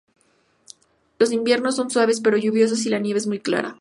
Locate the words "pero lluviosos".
2.21-2.83